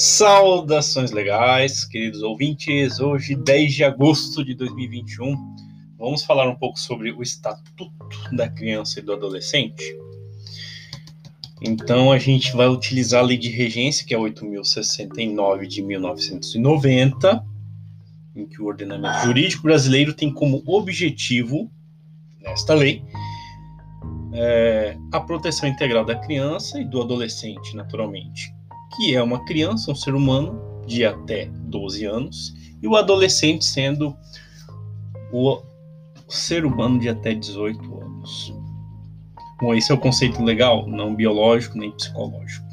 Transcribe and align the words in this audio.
Saudações 0.00 1.10
legais, 1.10 1.84
queridos 1.84 2.22
ouvintes. 2.22 3.00
Hoje, 3.00 3.34
10 3.34 3.74
de 3.74 3.82
agosto 3.82 4.44
de 4.44 4.54
2021, 4.54 5.34
vamos 5.98 6.22
falar 6.22 6.48
um 6.48 6.54
pouco 6.54 6.78
sobre 6.78 7.10
o 7.10 7.20
Estatuto 7.20 7.90
da 8.30 8.48
Criança 8.48 9.00
e 9.00 9.02
do 9.02 9.12
Adolescente. 9.12 9.82
Então, 11.60 12.12
a 12.12 12.18
gente 12.18 12.52
vai 12.54 12.68
utilizar 12.68 13.24
a 13.24 13.26
Lei 13.26 13.36
de 13.36 13.50
Regência, 13.50 14.06
que 14.06 14.14
é 14.14 14.18
8069 14.18 15.66
de 15.66 15.82
1990, 15.82 17.44
em 18.36 18.46
que 18.46 18.62
o 18.62 18.66
ordenamento 18.66 19.18
jurídico 19.24 19.64
brasileiro 19.64 20.14
tem 20.14 20.32
como 20.32 20.62
objetivo, 20.64 21.68
nesta 22.40 22.72
lei, 22.72 23.02
é, 24.32 24.96
a 25.10 25.18
proteção 25.18 25.68
integral 25.68 26.04
da 26.04 26.14
criança 26.14 26.80
e 26.80 26.84
do 26.84 27.02
adolescente, 27.02 27.74
naturalmente, 27.74 28.56
que 28.96 29.14
é 29.14 29.22
uma 29.22 29.44
criança, 29.44 29.90
um 29.90 29.94
ser 29.94 30.14
humano 30.14 30.60
de 30.86 31.04
até 31.04 31.46
12 31.46 32.04
anos, 32.04 32.54
e 32.82 32.88
o 32.88 32.96
adolescente 32.96 33.64
sendo 33.64 34.16
o 35.32 35.60
ser 36.28 36.64
humano 36.64 36.98
de 36.98 37.08
até 37.08 37.34
18 37.34 38.00
anos. 38.00 38.54
Bom, 39.60 39.74
esse 39.74 39.90
é 39.90 39.94
o 39.94 39.98
conceito 39.98 40.42
legal, 40.42 40.86
não 40.86 41.14
biológico 41.14 41.76
nem 41.76 41.90
psicológico. 41.90 42.66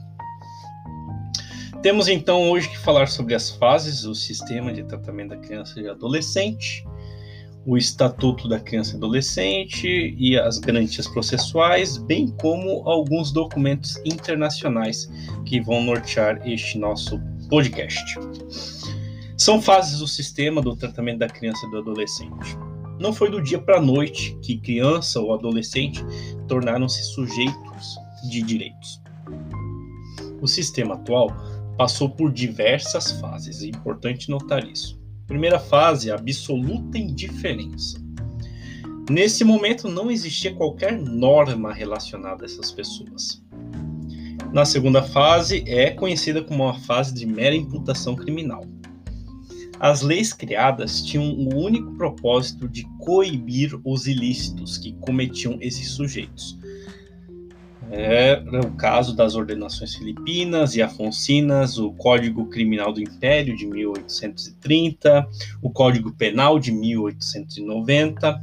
Temos 1.82 2.08
então 2.08 2.50
hoje 2.50 2.70
que 2.70 2.78
falar 2.78 3.08
sobre 3.08 3.36
as 3.36 3.52
fases 3.52 4.02
do 4.02 4.16
sistema 4.16 4.74
de 4.74 4.84
tratamento 4.84 5.30
da 5.30 5.38
criança 5.38 5.80
e 5.80 5.88
adolescente, 5.88 6.84
o 7.66 7.76
Estatuto 7.78 8.48
da 8.48 8.60
Criança 8.60 8.94
e 8.94 8.98
Adolescente 8.98 10.16
e 10.18 10.38
as 10.38 10.60
garantias 10.60 11.08
processuais, 11.08 11.98
bem 11.98 12.28
como 12.40 12.88
alguns 12.88 13.32
documentos 13.32 13.98
internacionais 14.06 15.10
que 15.46 15.60
vão 15.60 15.84
nortear 15.84 16.48
este 16.48 16.78
nosso 16.78 17.20
podcast. 17.50 18.20
São 19.38 19.62
fases 19.62 20.00
do 20.00 20.08
sistema 20.08 20.62
do 20.62 20.76
tratamento 20.76 21.20
da 21.20 21.28
criança 21.28 21.66
e 21.66 21.72
do 21.72 21.80
adolescente. 21.80 22.58
Não 23.00 23.12
foi 23.12 23.30
do 23.30 23.42
dia 23.42 23.60
para 23.60 23.78
a 23.78 23.82
noite 23.82 24.38
que 24.42 24.58
criança 24.58 25.20
ou 25.20 25.34
adolescente 25.34 26.06
tornaram-se 26.48 27.04
sujeitos 27.04 27.98
de 28.30 28.42
direitos. 28.42 29.02
O 30.42 30.48
sistema 30.48 30.96
atual 30.96 31.30
passou 31.78 32.10
por 32.10 32.32
diversas 32.32 33.12
fases, 33.14 33.62
é 33.64 33.68
importante 33.68 34.30
notar 34.30 34.64
isso. 34.64 35.05
Primeira 35.28 35.60
fase, 35.60 36.12
absoluta 36.12 36.98
indiferença. 36.98 38.00
Nesse 39.10 39.44
momento 39.44 39.90
não 39.90 40.12
existia 40.12 40.54
qualquer 40.54 41.00
norma 41.00 41.74
relacionada 41.74 42.44
a 42.44 42.46
essas 42.46 42.72
pessoas. 42.72 43.44
Na 44.54 44.66
segunda 44.66 45.02
fase, 45.02 45.64
é 45.68 45.90
conhecida 45.90 46.44
como 46.44 46.64
uma 46.64 46.80
fase 46.80 47.14
de 47.14 47.26
mera 47.26 47.56
imputação 47.56 48.16
criminal. 48.16 48.64
As 49.80 50.02
leis 50.02 50.32
criadas 50.32 51.02
tinham 51.02 51.26
o 51.26 51.56
único 51.56 51.92
propósito 51.98 52.70
de 52.70 52.84
coibir 53.00 53.78
os 53.84 54.08
ilícitos 54.08 54.78
que 54.78 54.94
cometiam 55.02 55.58
esses 55.60 55.90
sujeitos, 55.90 56.58
é 57.92 58.42
o 58.66 58.72
caso 58.72 59.16
das 59.16 59.36
ordenações 59.36 59.96
filipinas 59.96 60.76
e 60.76 60.82
afoncinas, 60.82 61.78
o 61.78 61.92
Código 61.94 62.48
Criminal 62.48 62.92
do 62.92 63.02
Império 63.02 63.56
de 63.56 63.66
1830, 63.66 65.28
o 65.62 65.70
Código 65.70 66.12
Penal 66.12 66.60
de 66.60 66.72
1890. 66.72 68.42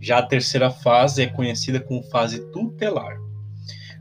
Já 0.00 0.18
a 0.18 0.26
terceira 0.26 0.70
fase 0.70 1.22
é 1.22 1.26
conhecida 1.26 1.80
como 1.80 2.02
fase 2.04 2.40
tutelar. 2.52 3.18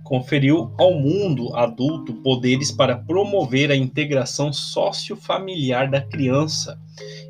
Conferiu 0.03 0.73
ao 0.79 0.93
mundo 0.93 1.55
adulto 1.55 2.13
poderes 2.15 2.71
para 2.71 2.97
promover 2.97 3.69
a 3.69 3.75
integração 3.75 4.51
sociofamiliar 4.51 5.89
da 5.91 6.01
criança 6.01 6.79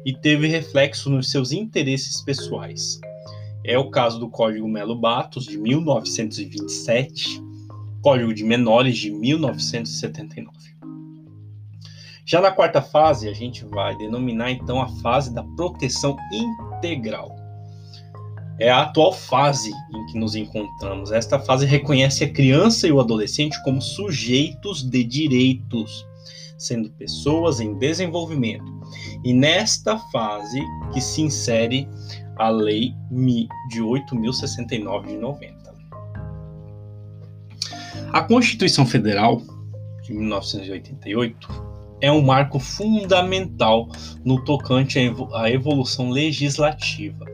e 0.06 0.14
teve 0.14 0.48
reflexo 0.48 1.10
nos 1.10 1.30
seus 1.32 1.52
interesses 1.52 2.22
pessoais. 2.22 3.00
É 3.70 3.78
o 3.78 3.92
caso 3.92 4.18
do 4.18 4.28
Código 4.28 4.68
Melo 4.68 4.96
Batos, 4.96 5.46
de 5.46 5.56
1927, 5.56 7.40
Código 8.02 8.34
de 8.34 8.44
Menores, 8.44 8.98
de 8.98 9.12
1979. 9.12 10.58
Já 12.26 12.42
na 12.42 12.50
quarta 12.50 12.82
fase, 12.82 13.30
a 13.30 13.34
gente 13.34 13.64
vai 13.66 13.96
denominar 13.96 14.50
então 14.50 14.82
a 14.82 14.88
fase 15.04 15.32
da 15.32 15.44
proteção 15.56 16.18
integral. 16.34 17.36
É 18.60 18.72
a 18.72 18.82
atual 18.82 19.14
fase 19.14 19.72
em 19.94 20.06
que 20.08 20.18
nos 20.18 20.34
encontramos. 20.34 21.12
Esta 21.12 21.38
fase 21.38 21.68
reconhece 21.68 22.24
a 22.24 22.34
criança 22.34 22.88
e 22.88 22.92
o 22.92 23.00
adolescente 23.00 23.64
como 23.64 23.84
sujeitos 23.84 24.82
de 24.82 25.04
direitos, 25.04 26.08
sendo 26.58 26.90
pessoas 26.90 27.60
em 27.60 27.76
desenvolvimento. 27.76 28.80
E 29.24 29.32
nesta 29.32 30.00
fase 30.12 30.60
que 30.92 31.00
se 31.00 31.22
insere 31.22 31.88
a 32.40 32.50
Lei 32.50 32.94
de 33.70 33.82
8.069 33.82 35.08
de 35.08 35.18
90. 35.18 35.60
A 38.12 38.24
Constituição 38.24 38.86
Federal 38.86 39.42
de 40.04 40.14
1988 40.14 41.70
é 42.02 42.12
um 42.12 42.22
marco 42.22 42.60
fundamental 42.60 43.90
no 44.24 44.44
tocante 44.44 44.98
à 45.34 45.52
evolução 45.52 46.10
legislativa. 46.10 47.26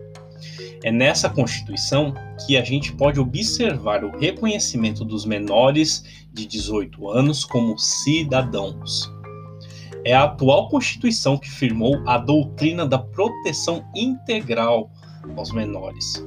É 0.84 0.92
nessa 0.92 1.30
Constituição 1.30 2.14
que 2.46 2.58
a 2.58 2.64
gente 2.64 2.92
pode 2.94 3.20
observar 3.20 4.04
o 4.04 4.18
reconhecimento 4.18 5.06
dos 5.06 5.24
menores 5.24 6.26
de 6.34 6.46
18 6.46 7.10
anos 7.10 7.46
como 7.46 7.78
cidadãos 7.78 9.15
é 10.06 10.14
a 10.14 10.24
atual 10.24 10.70
Constituição 10.70 11.36
que 11.36 11.50
firmou 11.50 12.02
a 12.08 12.20
doutrina 12.20 12.86
da 12.86 13.00
proteção 13.00 13.84
integral 13.96 14.92
aos 15.36 15.52
menores. 15.52 16.24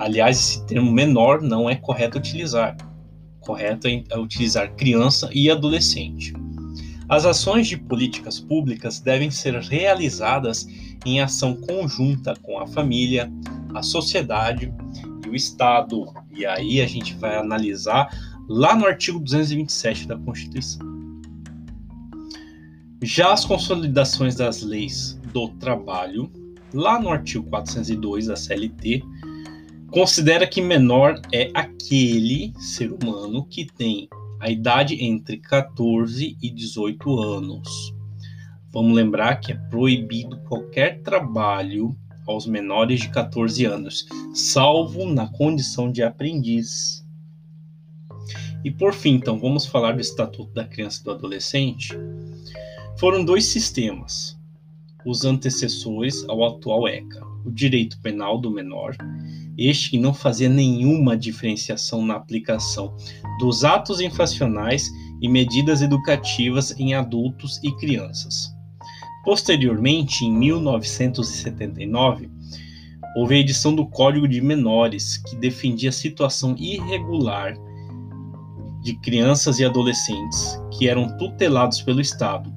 Aliás, 0.00 0.36
esse 0.36 0.66
termo 0.66 0.90
menor 0.90 1.40
não 1.40 1.70
é 1.70 1.76
correto 1.76 2.18
utilizar. 2.18 2.76
Correto 3.40 3.86
é 3.86 4.18
utilizar 4.18 4.74
criança 4.74 5.30
e 5.32 5.48
adolescente. 5.48 6.34
As 7.08 7.24
ações 7.24 7.68
de 7.68 7.76
políticas 7.76 8.40
públicas 8.40 8.98
devem 8.98 9.30
ser 9.30 9.54
realizadas 9.60 10.66
em 11.06 11.20
ação 11.20 11.54
conjunta 11.54 12.34
com 12.42 12.58
a 12.58 12.66
família, 12.66 13.30
a 13.74 13.82
sociedade 13.82 14.74
e 15.24 15.28
o 15.28 15.36
Estado. 15.36 16.06
E 16.32 16.44
aí 16.44 16.80
a 16.80 16.86
gente 16.86 17.14
vai 17.14 17.36
analisar 17.36 18.08
lá 18.48 18.74
no 18.74 18.86
artigo 18.86 19.20
227 19.20 20.08
da 20.08 20.16
Constituição. 20.16 20.93
Já 23.02 23.32
as 23.32 23.44
consolidações 23.44 24.34
das 24.34 24.62
leis 24.62 25.18
do 25.32 25.48
trabalho, 25.48 26.30
lá 26.72 27.00
no 27.00 27.10
artigo 27.10 27.48
402 27.50 28.26
da 28.26 28.36
CLT, 28.36 29.02
considera 29.90 30.46
que 30.46 30.60
menor 30.60 31.20
é 31.32 31.50
aquele 31.54 32.52
ser 32.58 32.92
humano 32.92 33.46
que 33.46 33.66
tem 33.66 34.08
a 34.40 34.50
idade 34.50 35.02
entre 35.02 35.38
14 35.38 36.36
e 36.40 36.50
18 36.50 37.20
anos. 37.20 37.94
Vamos 38.72 38.94
lembrar 38.94 39.36
que 39.36 39.52
é 39.52 39.54
proibido 39.54 40.36
qualquer 40.48 41.00
trabalho 41.02 41.96
aos 42.26 42.46
menores 42.46 43.00
de 43.00 43.10
14 43.10 43.64
anos, 43.64 44.06
salvo 44.34 45.06
na 45.06 45.28
condição 45.28 45.92
de 45.92 46.02
aprendiz. 46.02 47.04
E 48.64 48.70
por 48.70 48.94
fim, 48.94 49.14
então, 49.14 49.38
vamos 49.38 49.66
falar 49.66 49.92
do 49.92 50.00
Estatuto 50.00 50.52
da 50.54 50.64
Criança 50.64 51.00
e 51.00 51.04
do 51.04 51.10
Adolescente. 51.10 51.96
Foram 52.96 53.24
dois 53.24 53.46
sistemas, 53.46 54.38
os 55.04 55.24
antecessores 55.24 56.24
ao 56.28 56.44
atual 56.44 56.86
ECA: 56.86 57.26
o 57.44 57.50
direito 57.50 58.00
penal 58.00 58.40
do 58.40 58.52
menor, 58.52 58.96
este 59.58 59.90
que 59.90 59.98
não 59.98 60.14
fazia 60.14 60.48
nenhuma 60.48 61.16
diferenciação 61.16 62.06
na 62.06 62.14
aplicação 62.14 62.94
dos 63.40 63.64
atos 63.64 64.00
infracionais 64.00 64.88
e 65.20 65.28
medidas 65.28 65.82
educativas 65.82 66.78
em 66.78 66.94
adultos 66.94 67.58
e 67.64 67.72
crianças. 67.72 68.54
Posteriormente, 69.24 70.24
em 70.24 70.32
1979, 70.32 72.30
houve 73.16 73.34
a 73.34 73.38
edição 73.38 73.74
do 73.74 73.86
Código 73.86 74.28
de 74.28 74.40
Menores, 74.40 75.16
que 75.16 75.34
defendia 75.34 75.88
a 75.88 75.92
situação 75.92 76.54
irregular 76.56 77.56
de 78.84 78.94
crianças 79.00 79.58
e 79.58 79.64
adolescentes 79.64 80.60
que 80.70 80.88
eram 80.88 81.16
tutelados 81.16 81.82
pelo 81.82 82.00
Estado 82.00 82.53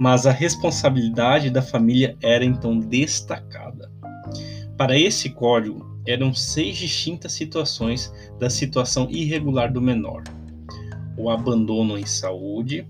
mas 0.00 0.26
a 0.26 0.32
responsabilidade 0.32 1.50
da 1.50 1.62
família 1.62 2.16
era 2.22 2.44
então 2.44 2.78
destacada. 2.78 3.90
Para 4.76 4.98
esse 4.98 5.30
código, 5.30 5.94
eram 6.06 6.34
seis 6.34 6.76
distintas 6.76 7.32
situações 7.32 8.12
da 8.38 8.50
situação 8.50 9.08
irregular 9.10 9.72
do 9.72 9.80
menor: 9.80 10.24
o 11.16 11.30
abandono 11.30 11.98
em 11.98 12.06
saúde, 12.06 12.86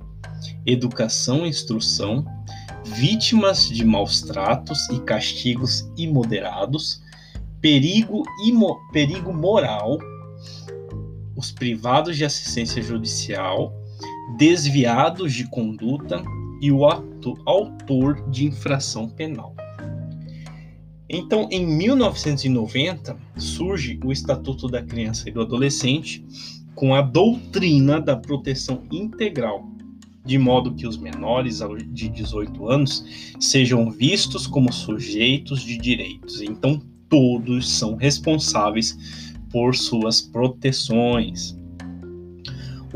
educação 0.67 1.45
e 1.45 1.51
instrução, 1.51 2.25
vítimas 2.85 3.69
de 3.69 3.85
maus 3.85 4.23
tratos 4.23 4.89
e 4.91 4.99
castigos 5.01 5.89
imoderados, 5.97 7.03
perigo, 7.61 8.23
imo, 8.47 8.79
perigo 8.93 9.33
moral, 9.33 9.99
os 11.37 11.53
privados 11.53 12.17
de 12.17 12.25
assistência 12.25 12.83
judicial 12.83 13.73
desviados 14.37 15.33
de 15.33 15.49
conduta 15.49 16.23
e 16.61 16.71
o 16.73 16.87
ato, 16.87 17.35
autor 17.45 18.29
de 18.31 18.47
infração 18.47 19.09
penal. 19.09 19.55
Então, 21.09 21.49
em 21.51 21.67
1990, 21.67 23.17
surge 23.37 24.01
o 24.05 24.11
Estatuto 24.11 24.67
da 24.67 24.83
Criança 24.83 25.29
e 25.29 25.33
do 25.33 25.43
Adolescente 25.43 26.25
com 26.75 26.95
a 26.95 27.03
doutrina 27.03 28.01
da 28.01 28.17
proteção 28.17 28.83
integral, 28.91 29.69
de 30.25 30.39
modo 30.39 30.75
que 30.75 30.87
os 30.87 30.97
menores 30.97 31.61
de 31.93 32.09
18 32.09 32.69
anos 32.69 33.35
sejam 33.39 33.91
vistos 33.91 34.47
como 34.47 34.73
sujeitos 34.73 35.62
de 35.62 35.77
direitos. 35.77 36.41
Então, 36.41 36.81
todos 37.09 37.71
são 37.71 37.95
responsáveis 37.95 38.97
por 39.51 39.77
suas 39.77 40.21
proteções. 40.21 41.56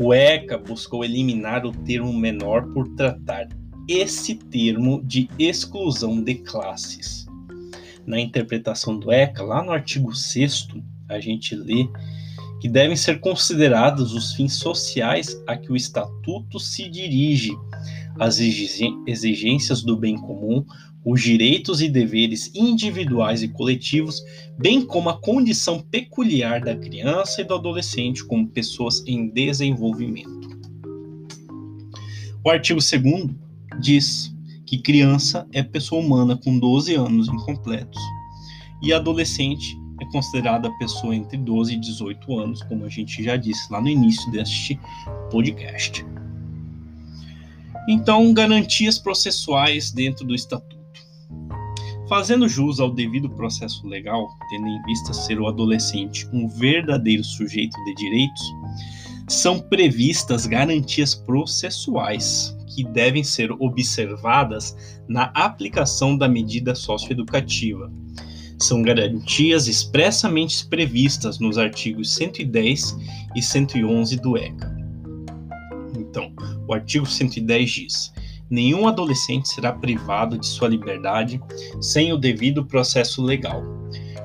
O 0.01 0.13
ECA 0.13 0.57
buscou 0.57 1.03
eliminar 1.03 1.65
o 1.65 1.73
termo 1.73 2.13
menor 2.13 2.65
por 2.71 2.87
tratar 2.95 3.49
esse 3.85 4.35
termo 4.35 5.03
de 5.03 5.29
exclusão 5.37 6.23
de 6.23 6.35
classes. 6.35 7.27
Na 8.05 8.17
interpretação 8.17 8.97
do 8.97 9.11
ECA, 9.11 9.43
lá 9.43 9.61
no 9.61 9.73
artigo 9.73 10.15
6, 10.15 10.69
a 11.09 11.19
gente 11.19 11.53
lê 11.53 11.85
que 12.59 12.67
devem 12.67 12.95
ser 12.95 13.19
considerados 13.19 14.13
os 14.13 14.33
fins 14.33 14.53
sociais 14.53 15.41
a 15.47 15.55
que 15.55 15.71
o 15.71 15.75
Estatuto 15.75 16.59
se 16.59 16.89
dirige, 16.89 17.55
as 18.19 18.39
exigências 18.39 19.81
do 19.81 19.95
bem 19.95 20.17
comum, 20.17 20.65
os 21.05 21.21
direitos 21.21 21.81
e 21.81 21.87
deveres 21.87 22.51
individuais 22.53 23.41
e 23.41 23.47
coletivos, 23.47 24.21
bem 24.57 24.85
como 24.85 25.09
a 25.09 25.19
condição 25.19 25.79
peculiar 25.79 26.61
da 26.61 26.75
criança 26.75 27.41
e 27.41 27.45
do 27.45 27.55
adolescente 27.55 28.25
como 28.25 28.47
pessoas 28.47 29.01
em 29.07 29.29
desenvolvimento. 29.29 30.49
O 32.43 32.49
artigo 32.49 32.79
2 32.79 33.35
diz 33.81 34.33
que 34.65 34.81
criança 34.81 35.47
é 35.51 35.63
pessoa 35.63 36.01
humana 36.01 36.37
com 36.37 36.59
12 36.59 36.93
anos 36.95 37.27
incompletos 37.27 37.99
e 38.83 38.93
adolescente 38.93 39.77
é 40.01 40.05
considerada 40.11 40.71
pessoa 40.77 41.15
entre 41.15 41.37
12 41.37 41.73
e 41.73 41.79
18 41.79 42.39
anos, 42.39 42.63
como 42.63 42.85
a 42.85 42.89
gente 42.89 43.23
já 43.23 43.35
disse 43.35 43.71
lá 43.71 43.81
no 43.81 43.89
início 43.89 44.31
deste 44.31 44.79
podcast. 45.29 46.05
Então, 47.87 48.33
garantias 48.33 48.99
processuais 48.99 49.91
dentro 49.91 50.25
do 50.25 50.35
Estatuto. 50.35 50.77
Fazendo 52.07 52.49
jus 52.49 52.79
ao 52.79 52.91
devido 52.91 53.29
processo 53.29 53.87
legal, 53.87 54.27
tendo 54.49 54.67
em 54.67 54.81
vista 54.83 55.13
ser 55.13 55.39
o 55.39 55.47
adolescente 55.47 56.27
um 56.33 56.47
verdadeiro 56.47 57.23
sujeito 57.23 57.75
de 57.85 57.95
direitos, 57.95 58.41
são 59.27 59.59
previstas 59.59 60.47
garantias 60.47 61.13
processuais 61.13 62.55
que 62.67 62.83
devem 62.83 63.23
ser 63.23 63.51
observadas 63.51 64.75
na 65.07 65.25
aplicação 65.35 66.17
da 66.17 66.27
medida 66.27 66.73
socioeducativa, 66.73 67.91
são 68.59 68.81
garantias 68.81 69.67
expressamente 69.67 70.65
previstas 70.65 71.39
nos 71.39 71.57
artigos 71.57 72.13
110 72.13 72.97
e 73.35 73.41
111 73.41 74.17
do 74.17 74.37
ECA. 74.37 74.77
Então, 75.97 76.31
o 76.67 76.73
artigo 76.73 77.05
110 77.05 77.69
diz: 77.71 78.13
nenhum 78.49 78.87
adolescente 78.87 79.47
será 79.49 79.71
privado 79.71 80.37
de 80.37 80.47
sua 80.47 80.67
liberdade 80.67 81.39
sem 81.79 82.11
o 82.11 82.17
devido 82.17 82.65
processo 82.65 83.21
legal. 83.21 83.63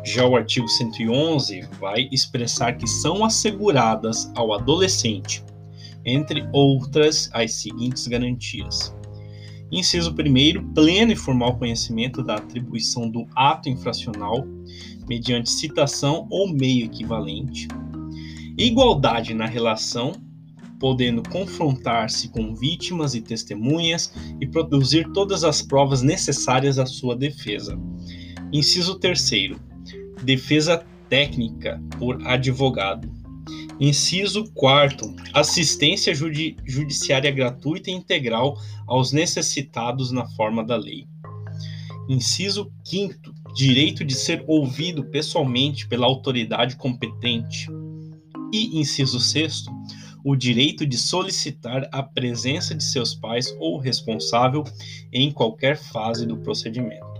Já 0.04 0.26
o 0.26 0.36
artigo 0.36 0.68
111 0.68 1.66
vai 1.80 2.08
expressar 2.12 2.76
que 2.76 2.86
são 2.86 3.24
asseguradas 3.24 4.30
ao 4.34 4.52
adolescente, 4.52 5.42
entre 6.04 6.46
outras, 6.52 7.30
as 7.32 7.54
seguintes 7.54 8.06
garantias: 8.06 8.94
Inciso 9.74 10.12
1. 10.12 10.72
Pleno 10.72 11.10
e 11.10 11.16
formal 11.16 11.58
conhecimento 11.58 12.22
da 12.22 12.36
atribuição 12.36 13.10
do 13.10 13.26
ato 13.34 13.68
infracional 13.68 14.46
mediante 15.08 15.50
citação 15.50 16.28
ou 16.30 16.48
meio 16.48 16.84
equivalente. 16.84 17.66
Igualdade 18.56 19.34
na 19.34 19.46
relação, 19.46 20.12
podendo 20.78 21.28
confrontar-se 21.28 22.28
com 22.28 22.54
vítimas 22.54 23.16
e 23.16 23.20
testemunhas 23.20 24.14
e 24.40 24.46
produzir 24.46 25.10
todas 25.12 25.42
as 25.42 25.60
provas 25.60 26.02
necessárias 26.02 26.78
à 26.78 26.86
sua 26.86 27.16
defesa. 27.16 27.76
Inciso 28.52 28.94
3. 29.00 29.56
Defesa 30.22 30.86
técnica 31.08 31.82
por 31.98 32.24
advogado. 32.24 33.23
Inciso 33.80 34.44
4. 34.52 35.14
Assistência 35.32 36.14
judi 36.14 36.56
judiciária 36.64 37.30
gratuita 37.30 37.90
e 37.90 37.94
integral 37.94 38.56
aos 38.86 39.12
necessitados 39.12 40.12
na 40.12 40.26
forma 40.30 40.64
da 40.64 40.76
lei. 40.76 41.06
Inciso 42.08 42.70
5. 42.84 43.34
Direito 43.54 44.04
de 44.04 44.14
ser 44.14 44.44
ouvido 44.46 45.04
pessoalmente 45.04 45.88
pela 45.88 46.06
autoridade 46.06 46.76
competente. 46.76 47.68
E 48.52 48.78
inciso 48.78 49.18
6. 49.18 49.64
O 50.24 50.36
direito 50.36 50.86
de 50.86 50.96
solicitar 50.96 51.88
a 51.92 52.02
presença 52.02 52.74
de 52.74 52.84
seus 52.84 53.14
pais 53.14 53.54
ou 53.58 53.78
responsável 53.78 54.62
em 55.12 55.32
qualquer 55.32 55.76
fase 55.76 56.24
do 56.24 56.36
procedimento. 56.38 57.14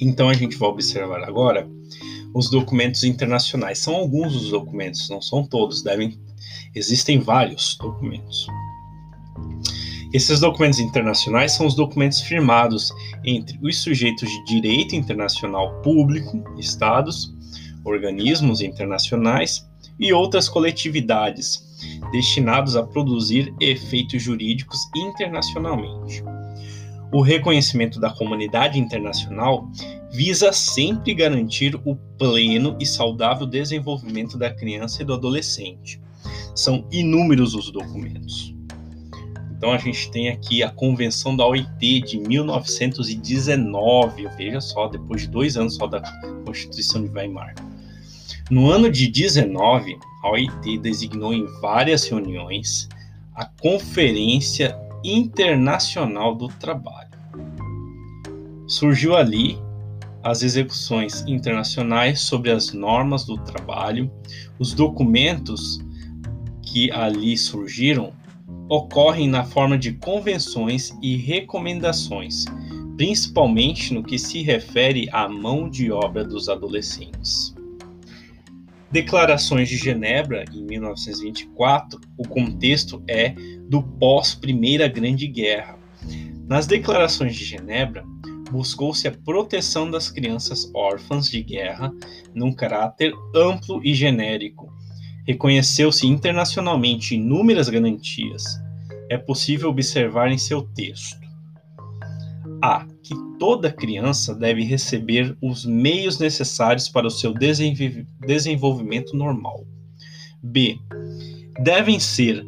Então 0.00 0.28
a 0.28 0.34
gente 0.34 0.56
vai 0.56 0.68
observar 0.68 1.22
agora 1.22 1.68
os 2.34 2.50
documentos 2.50 3.04
internacionais. 3.04 3.78
São 3.78 3.94
alguns 3.94 4.32
dos 4.32 4.50
documentos, 4.50 5.08
não 5.08 5.22
são 5.22 5.44
todos, 5.44 5.82
devem 5.82 6.18
existem 6.74 7.20
vários 7.20 7.76
documentos. 7.80 8.46
Esses 10.12 10.40
documentos 10.40 10.78
internacionais 10.78 11.52
são 11.52 11.66
os 11.66 11.74
documentos 11.74 12.20
firmados 12.20 12.92
entre 13.24 13.58
os 13.62 13.78
sujeitos 13.78 14.28
de 14.28 14.44
direito 14.44 14.94
internacional 14.94 15.80
público, 15.82 16.44
estados, 16.58 17.32
organismos 17.84 18.60
internacionais 18.60 19.66
e 19.98 20.12
outras 20.12 20.48
coletividades 20.48 21.64
destinados 22.12 22.76
a 22.76 22.82
produzir 22.82 23.52
efeitos 23.60 24.22
jurídicos 24.22 24.78
internacionalmente. 24.96 26.22
O 27.14 27.22
reconhecimento 27.22 27.98
da 28.00 28.10
comunidade 28.10 28.76
internacional 28.76 29.70
visa 30.10 30.52
sempre 30.52 31.14
garantir 31.14 31.80
o 31.84 31.94
pleno 31.94 32.76
e 32.80 32.84
saudável 32.84 33.46
desenvolvimento 33.46 34.36
da 34.36 34.52
criança 34.52 35.00
e 35.00 35.04
do 35.04 35.14
adolescente. 35.14 36.00
São 36.56 36.84
inúmeros 36.90 37.54
os 37.54 37.70
documentos. 37.70 38.52
Então 39.56 39.70
a 39.70 39.78
gente 39.78 40.10
tem 40.10 40.28
aqui 40.28 40.64
a 40.64 40.72
Convenção 40.72 41.36
da 41.36 41.46
OIT 41.46 42.00
de 42.00 42.18
1919, 42.18 44.26
veja 44.36 44.60
só, 44.60 44.88
depois 44.88 45.22
de 45.22 45.28
dois 45.28 45.56
anos 45.56 45.76
só 45.76 45.86
da 45.86 46.02
Constituição 46.44 47.00
de 47.00 47.10
Weimar. 47.10 47.54
No 48.50 48.68
ano 48.68 48.90
de 48.90 49.06
19, 49.06 49.96
a 50.20 50.30
OIT 50.30 50.78
designou 50.78 51.32
em 51.32 51.46
várias 51.60 52.08
reuniões 52.08 52.88
a 53.36 53.46
Conferência 53.46 54.76
Internacional 55.04 56.34
do 56.34 56.48
Trabalho. 56.48 57.10
Surgiu 58.66 59.14
ali 59.14 59.58
as 60.22 60.42
execuções 60.42 61.22
internacionais 61.26 62.20
sobre 62.20 62.50
as 62.50 62.72
normas 62.72 63.24
do 63.24 63.36
trabalho, 63.36 64.10
os 64.58 64.72
documentos 64.72 65.78
que 66.62 66.90
ali 66.90 67.36
surgiram 67.36 68.14
ocorrem 68.66 69.28
na 69.28 69.44
forma 69.44 69.76
de 69.76 69.92
convenções 69.92 70.96
e 71.02 71.16
recomendações, 71.16 72.46
principalmente 72.96 73.92
no 73.92 74.02
que 74.02 74.18
se 74.18 74.42
refere 74.42 75.06
à 75.12 75.28
mão 75.28 75.68
de 75.68 75.92
obra 75.92 76.24
dos 76.24 76.48
adolescentes. 76.48 77.53
Declarações 78.94 79.68
de 79.68 79.76
Genebra, 79.76 80.44
em 80.54 80.62
1924, 80.62 82.00
o 82.16 82.28
contexto 82.28 83.02
é 83.08 83.34
do 83.68 83.82
pós-Primeira 83.82 84.86
Grande 84.86 85.26
Guerra. 85.26 85.76
Nas 86.46 86.68
declarações 86.68 87.34
de 87.34 87.44
Genebra, 87.44 88.04
buscou-se 88.52 89.08
a 89.08 89.10
proteção 89.10 89.90
das 89.90 90.08
crianças 90.08 90.70
órfãs 90.72 91.28
de 91.28 91.42
guerra 91.42 91.92
num 92.32 92.52
caráter 92.52 93.12
amplo 93.34 93.84
e 93.84 93.92
genérico. 93.94 94.72
Reconheceu-se 95.26 96.06
internacionalmente 96.06 97.16
inúmeras 97.16 97.68
garantias. 97.68 98.44
É 99.10 99.18
possível 99.18 99.70
observar 99.70 100.30
em 100.30 100.38
seu 100.38 100.62
texto: 100.62 101.18
A. 102.62 102.86
Que 103.04 103.14
toda 103.38 103.70
criança 103.70 104.34
deve 104.34 104.64
receber 104.64 105.36
os 105.40 105.64
meios 105.64 106.18
necessários 106.18 106.88
para 106.88 107.06
o 107.06 107.10
seu 107.10 107.34
desenvolvimento 108.20 109.16
normal. 109.16 109.66
B. 110.42 110.78
Devem 111.62 112.00
ser 112.00 112.44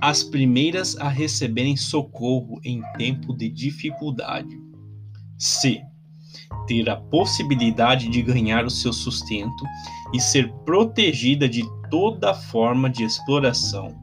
as 0.00 0.22
primeiras 0.22 0.96
a 0.96 1.08
receberem 1.08 1.76
socorro 1.76 2.60
em 2.64 2.82
tempo 2.96 3.36
de 3.36 3.48
dificuldade. 3.48 4.56
C. 5.36 5.82
ter 6.66 6.88
a 6.90 6.96
possibilidade 6.96 8.08
de 8.08 8.22
ganhar 8.22 8.64
o 8.64 8.70
seu 8.70 8.92
sustento 8.92 9.64
e 10.12 10.20
ser 10.20 10.52
protegida 10.64 11.48
de 11.48 11.64
toda 11.90 12.34
forma 12.34 12.90
de 12.90 13.04
exploração. 13.04 13.94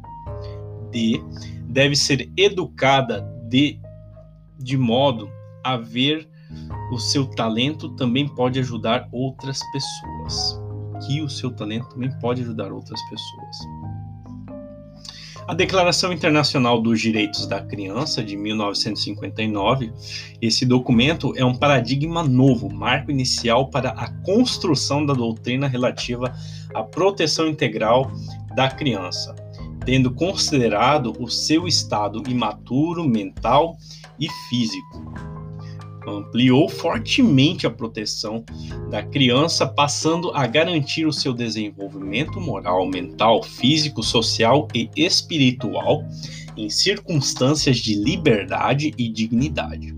D. 0.91 1.21
Deve 1.67 1.95
ser 1.95 2.31
educada 2.37 3.21
de, 3.49 3.79
de 4.57 4.77
modo 4.77 5.29
a 5.63 5.77
ver 5.77 6.27
o 6.91 6.97
seu 6.97 7.25
talento 7.25 7.89
também 7.89 8.27
pode 8.27 8.59
ajudar 8.59 9.07
outras 9.12 9.59
pessoas. 9.71 10.62
Que 11.05 11.21
o 11.21 11.29
seu 11.29 11.51
talento 11.51 11.89
também 11.89 12.12
pode 12.19 12.41
ajudar 12.41 12.71
outras 12.71 13.01
pessoas. 13.09 13.57
A 15.47 15.53
Declaração 15.53 16.12
Internacional 16.12 16.81
dos 16.81 17.00
Direitos 17.00 17.45
da 17.45 17.62
Criança 17.62 18.24
de 18.24 18.35
1959, 18.35 19.93
esse 20.41 20.65
documento 20.65 21.33
é 21.38 21.45
um 21.45 21.53
paradigma 21.53 22.24
novo, 22.24 22.67
marco 22.67 23.12
inicial 23.12 23.69
para 23.69 23.89
a 23.89 24.09
construção 24.24 25.05
da 25.05 25.13
doutrina 25.13 25.67
relativa 25.67 26.33
à 26.74 26.81
proteção 26.81 27.47
integral 27.47 28.12
da 28.55 28.71
criança, 28.71 29.35
tendo 29.86 30.12
considerado 30.12 31.13
o 31.20 31.30
seu 31.30 31.68
estado 31.68 32.24
imaturo 32.27 33.08
mental 33.08 33.77
e 34.20 34.27
físico 34.50 35.36
ampliou 36.08 36.70
fortemente 36.70 37.65
a 37.65 37.70
proteção 37.70 38.44
da 38.89 39.01
criança, 39.04 39.65
passando 39.65 40.32
a 40.34 40.46
garantir 40.46 41.06
o 41.06 41.13
seu 41.13 41.34
desenvolvimento 41.34 42.39
moral, 42.39 42.88
mental, 42.88 43.44
físico, 43.44 44.04
social 44.04 44.68
e 44.74 44.89
espiritual 44.96 46.04
em 46.56 46.70
circunstâncias 46.70 47.77
de 47.77 47.96
liberdade 47.96 48.94
e 48.98 49.10
dignidade. 49.10 49.96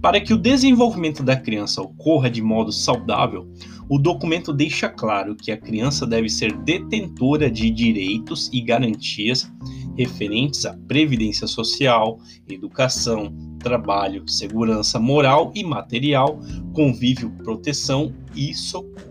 Para 0.00 0.20
que 0.20 0.32
o 0.32 0.38
desenvolvimento 0.38 1.22
da 1.22 1.36
criança 1.36 1.82
ocorra 1.82 2.30
de 2.30 2.40
modo 2.40 2.72
saudável, 2.72 3.50
o 3.90 3.98
documento 3.98 4.52
deixa 4.52 4.88
claro 4.88 5.34
que 5.34 5.50
a 5.50 5.56
criança 5.56 6.06
deve 6.06 6.28
ser 6.28 6.56
detentora 6.58 7.50
de 7.50 7.68
direitos 7.70 8.48
e 8.52 8.60
garantias 8.60 9.50
referentes 9.96 10.64
à 10.64 10.74
previdência 10.86 11.44
social, 11.48 12.20
educação, 12.48 13.34
trabalho, 13.58 14.28
segurança 14.28 15.00
moral 15.00 15.50
e 15.56 15.64
material, 15.64 16.38
convívio, 16.72 17.32
proteção 17.42 18.14
e 18.32 18.54
socorro. 18.54 19.10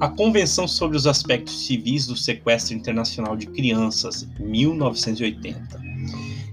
A 0.00 0.08
Convenção 0.08 0.66
sobre 0.66 0.96
os 0.96 1.06
Aspectos 1.06 1.66
Civis 1.66 2.06
do 2.06 2.16
Sequestro 2.16 2.74
Internacional 2.74 3.36
de 3.36 3.48
Crianças, 3.48 4.26
1980. 4.40 5.88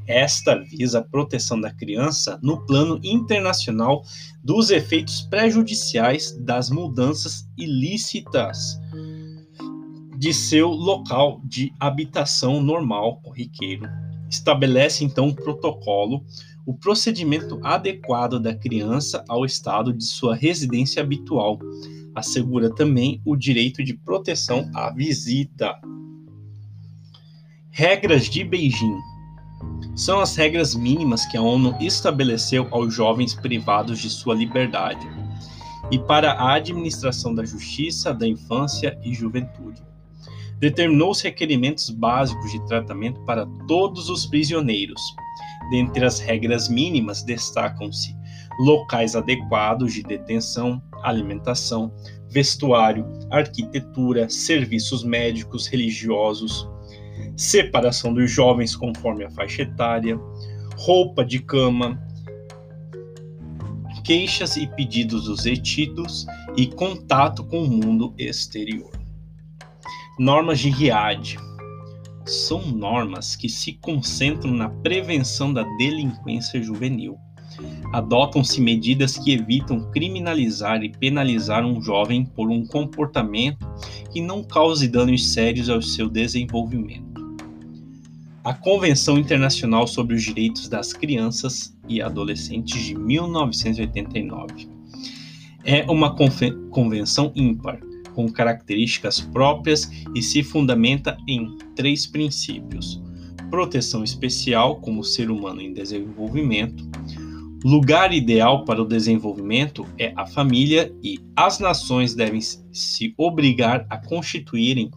Esta 0.06 0.56
visa 0.56 1.00
a 1.00 1.04
proteção 1.04 1.60
da 1.60 1.74
criança 1.74 2.38
no 2.44 2.64
plano 2.66 3.00
internacional 3.04 4.04
dos 4.46 4.70
efeitos 4.70 5.24
prejudiciais 5.24 6.38
das 6.40 6.70
mudanças 6.70 7.50
ilícitas 7.58 8.80
de 10.20 10.32
seu 10.32 10.70
local 10.70 11.42
de 11.44 11.74
habitação 11.80 12.62
normal, 12.62 13.20
corriqueiro, 13.24 13.90
estabelece 14.30 15.04
então 15.04 15.26
um 15.30 15.34
protocolo, 15.34 16.24
o 16.64 16.76
procedimento 16.76 17.60
adequado 17.64 18.40
da 18.40 18.54
criança 18.54 19.26
ao 19.28 19.44
estado 19.46 19.92
de 19.92 20.04
sua 20.04 20.36
residência 20.36 21.02
habitual. 21.02 21.58
Assegura 22.14 22.70
também 22.70 23.20
o 23.26 23.36
direito 23.36 23.84
de 23.84 23.96
proteção 23.96 24.70
à 24.76 24.92
visita. 24.92 25.76
Regras 27.72 28.30
de 28.30 28.44
Beijing 28.44 29.15
são 29.96 30.20
as 30.20 30.36
regras 30.36 30.76
mínimas 30.76 31.26
que 31.26 31.38
a 31.38 31.42
ONU 31.42 31.76
estabeleceu 31.80 32.68
aos 32.72 32.94
jovens 32.94 33.34
privados 33.34 34.00
de 34.00 34.10
sua 34.10 34.36
liberdade 34.36 35.08
e 35.92 35.98
para 35.98 36.34
a 36.34 36.54
administração 36.56 37.34
da 37.34 37.46
justiça, 37.46 38.14
da 38.14 38.28
infância 38.28 39.00
e 39.04 39.14
juventude 39.14 39.86
determinou 40.60 41.12
os 41.12 41.22
requerimentos 41.22 41.90
básicos 41.90 42.52
de 42.52 42.66
tratamento 42.66 43.22
para 43.22 43.46
todos 43.68 44.10
os 44.10 44.26
prisioneiros. 44.26 45.02
Dentre 45.70 46.06
as 46.06 46.20
regras 46.20 46.70
mínimas 46.70 47.24
destacam-se 47.24 48.16
locais 48.60 49.16
adequados 49.16 49.94
de 49.94 50.04
detenção, 50.04 50.82
alimentação, 51.04 51.94
vestuário, 52.30 53.06
arquitetura, 53.30 54.30
serviços 54.30 55.04
médicos, 55.04 55.68
religiosos, 55.68 56.70
separação 57.36 58.14
dos 58.14 58.32
jovens 58.32 58.76
conforme 58.76 59.26
a 59.26 59.30
faixa 59.30 59.64
etária, 59.64 60.20
roupa 60.78 61.24
de 61.26 61.40
cama, 61.40 62.02
queixas 64.04 64.56
e 64.56 64.68
pedidos 64.68 65.26
dos 65.26 65.46
retidos 65.46 66.26
e 66.56 66.68
contato 66.68 67.44
com 67.44 67.64
o 67.64 67.68
mundo 67.68 68.14
exterior. 68.18 68.92
Normas 70.18 70.60
de 70.60 70.70
RIAD 70.70 71.38
são 72.26 72.66
normas 72.66 73.36
que 73.36 73.50
se 73.50 73.74
concentram 73.74 74.52
na 74.52 74.70
prevenção 74.70 75.54
da 75.54 75.64
delinquência 75.78 76.62
juvenil. 76.62 77.18
Adotam-se 77.94 78.60
medidas 78.60 79.18
que 79.18 79.34
evitam 79.34 79.90
criminalizar 79.92 80.84
e 80.84 80.90
penalizar 80.90 81.66
um 81.66 81.82
jovem 81.82 82.26
por 82.26 82.50
um 82.50 82.66
comportamento 82.66 83.66
que 84.12 84.22
não 84.22 84.44
cause 84.44 84.88
danos 84.88 85.28
sérios 85.32 85.70
ao 85.70 85.82
seu 85.82 86.10
desenvolvimento. 86.10 87.05
A 88.46 88.54
Convenção 88.54 89.18
Internacional 89.18 89.88
sobre 89.88 90.16
os 90.16 90.22
Direitos 90.22 90.70
das 90.70 90.94
Crianças 90.94 91.76
e 91.90 92.00
Adolescentes 92.00 92.80
de 92.80 92.94
1989 92.94 94.70
é 95.64 95.84
uma 95.90 96.16
convenção 96.70 97.32
ímpar 97.36 97.80
com 98.14 98.32
características 98.32 99.20
próprias 99.20 99.90
e 100.14 100.22
se 100.22 100.44
fundamenta 100.44 101.18
em 101.28 101.58
três 101.76 102.06
princípios: 102.06 103.02
proteção 103.50 104.04
especial 104.04 104.76
como 104.76 105.04
ser 105.04 105.32
humano 105.32 105.60
em 105.60 105.74
desenvolvimento, 105.74 106.88
lugar 107.64 108.14
ideal 108.14 108.64
para 108.64 108.80
o 108.80 108.88
desenvolvimento 108.88 109.88
é 109.98 110.14
a 110.16 110.28
família 110.28 110.94
e 111.02 111.18
as 111.36 111.58
nações 111.58 112.14
devem 112.14 112.42
se 112.42 113.12
obrigar 113.18 113.88
a 113.90 113.98
constituírem 113.98 114.92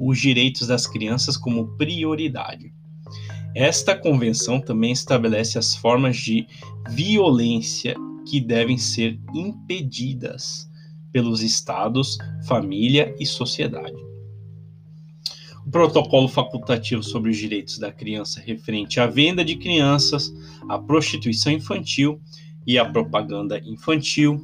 os 0.00 0.18
direitos 0.18 0.66
das 0.66 0.86
crianças 0.86 1.36
como 1.36 1.76
prioridade. 1.76 2.72
Esta 3.54 3.96
convenção 3.96 4.60
também 4.60 4.90
estabelece 4.90 5.58
as 5.58 5.76
formas 5.76 6.16
de 6.16 6.46
violência 6.90 7.94
que 8.26 8.40
devem 8.40 8.76
ser 8.76 9.20
impedidas 9.32 10.68
pelos 11.12 11.40
estados, 11.40 12.18
família 12.48 13.14
e 13.20 13.24
sociedade. 13.24 13.94
O 15.64 15.70
protocolo 15.70 16.26
facultativo 16.28 17.02
sobre 17.02 17.30
os 17.30 17.36
direitos 17.36 17.78
da 17.78 17.92
criança 17.92 18.40
referente 18.40 18.98
à 18.98 19.06
venda 19.06 19.44
de 19.44 19.56
crianças, 19.56 20.34
à 20.68 20.76
prostituição 20.76 21.52
infantil 21.52 22.20
e 22.66 22.76
à 22.76 22.84
propaganda 22.84 23.60
infantil. 23.64 24.40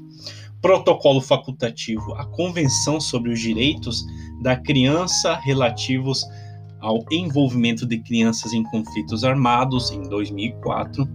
Protocolo 0.62 1.21
facultativo 1.21 2.14
à 2.14 2.25
Convenção 2.26 3.00
sobre 3.00 3.33
os 3.33 3.40
Direitos 3.40 4.05
da 4.43 4.57
Criança 4.57 5.35
relativos 5.35 6.25
ao 6.81 7.05
envolvimento 7.11 7.87
de 7.87 7.99
crianças 7.99 8.53
em 8.53 8.63
conflitos 8.65 9.25
armados 9.25 9.91
em 9.91 10.03
2004 10.03 11.09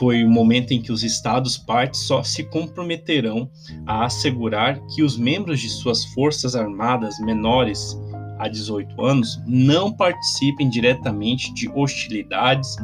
foi 0.00 0.24
o 0.24 0.30
momento 0.30 0.72
em 0.72 0.80
que 0.80 0.92
os 0.92 1.02
Estados 1.02 1.56
partes 1.56 2.00
só 2.00 2.22
se 2.22 2.44
comprometerão 2.44 3.50
a 3.86 4.06
assegurar 4.06 4.80
que 4.94 5.02
os 5.02 5.16
membros 5.16 5.60
de 5.60 5.68
suas 5.68 6.04
forças 6.06 6.54
armadas 6.54 7.18
menores 7.20 7.98
a 8.38 8.48
18 8.48 9.04
anos 9.04 9.38
não 9.46 9.92
participem 9.92 10.70
diretamente 10.70 11.52
de 11.52 11.68
hostilidades 11.68 12.76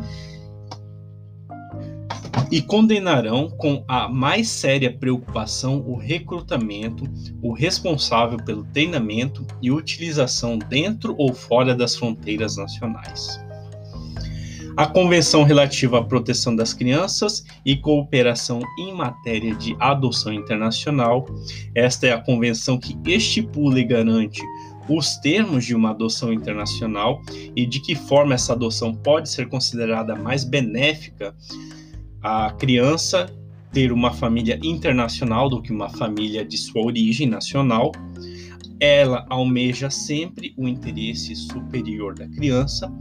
e 2.50 2.62
condenarão 2.62 3.48
com 3.50 3.84
a 3.88 4.08
mais 4.08 4.48
séria 4.48 4.92
preocupação 4.92 5.84
o 5.86 5.96
recrutamento, 5.96 7.04
o 7.42 7.52
responsável 7.52 8.38
pelo 8.38 8.64
treinamento 8.64 9.46
e 9.60 9.70
utilização 9.70 10.58
dentro 10.58 11.14
ou 11.18 11.34
fora 11.34 11.74
das 11.74 11.96
fronteiras 11.96 12.56
nacionais 12.56 13.44
a 14.76 14.86
Convenção 14.86 15.42
relativa 15.42 16.00
à 16.00 16.04
proteção 16.04 16.54
das 16.54 16.74
crianças 16.74 17.44
e 17.64 17.76
cooperação 17.76 18.60
em 18.78 18.92
matéria 18.92 19.54
de 19.54 19.74
adoção 19.80 20.32
internacional. 20.32 21.24
Esta 21.74 22.08
é 22.08 22.12
a 22.12 22.20
convenção 22.20 22.78
que 22.78 22.94
estipula 23.06 23.80
e 23.80 23.84
garante 23.84 24.42
os 24.86 25.16
termos 25.16 25.64
de 25.64 25.74
uma 25.74 25.90
adoção 25.90 26.30
internacional 26.30 27.22
e 27.56 27.64
de 27.64 27.80
que 27.80 27.94
forma 27.94 28.34
essa 28.34 28.52
adoção 28.52 28.94
pode 28.94 29.30
ser 29.30 29.48
considerada 29.48 30.14
mais 30.14 30.44
benéfica 30.44 31.34
à 32.26 32.50
criança 32.50 33.32
ter 33.72 33.92
uma 33.92 34.12
família 34.12 34.58
internacional 34.60 35.48
do 35.48 35.62
que 35.62 35.72
uma 35.72 35.88
família 35.88 36.44
de 36.44 36.58
sua 36.58 36.82
origem 36.82 37.28
nacional. 37.28 37.92
ela 38.78 39.24
almeja 39.30 39.88
sempre 39.88 40.52
o 40.54 40.68
interesse 40.68 41.34
superior 41.34 42.14
da 42.14 42.28
criança. 42.28 42.92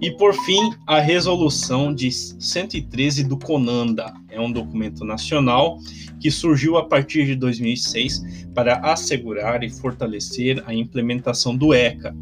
E, 0.00 0.12
por 0.12 0.32
fim, 0.32 0.72
a 0.86 1.00
Resolução 1.00 1.92
de 1.92 2.08
113 2.12 3.24
do 3.24 3.36
CONANDA 3.36 4.14
é 4.28 4.40
um 4.40 4.52
documento 4.52 5.04
nacional 5.04 5.80
que 6.20 6.30
surgiu 6.30 6.76
a 6.76 6.84
partir 6.84 7.26
de 7.26 7.34
2006 7.34 8.46
para 8.54 8.76
assegurar 8.78 9.64
e 9.64 9.70
fortalecer 9.70 10.62
a 10.66 10.72
implementação 10.72 11.56
do 11.56 11.74
ECA. 11.74 12.14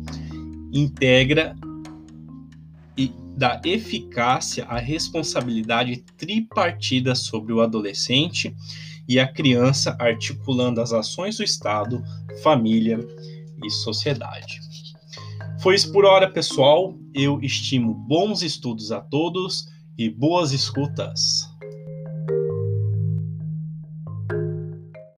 Integra 0.72 1.54
e 2.96 3.12
da 3.36 3.60
eficácia 3.64 4.64
a 4.64 4.78
responsabilidade 4.78 6.04
tripartida 6.16 7.14
sobre 7.14 7.52
o 7.52 7.60
adolescente 7.60 8.54
e 9.08 9.18
a 9.18 9.26
criança, 9.26 9.96
articulando 9.98 10.80
as 10.80 10.92
ações 10.92 11.36
do 11.36 11.42
Estado, 11.42 12.02
família 12.42 12.98
e 13.62 13.70
sociedade. 13.70 14.60
Foi 15.60 15.74
isso 15.74 15.92
por 15.92 16.04
hora, 16.04 16.30
pessoal. 16.30 16.94
Eu 17.14 17.40
estimo 17.40 17.94
bons 17.94 18.42
estudos 18.42 18.90
a 18.90 19.00
todos 19.00 19.68
e 19.96 20.08
boas 20.08 20.52
escutas. 20.52 21.51